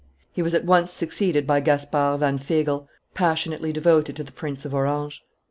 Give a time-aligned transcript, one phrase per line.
[0.31, 4.73] He was at once succeeded by Gaspard van Fagel, passionately devoted to the Prince of
[4.73, 5.21] Orange.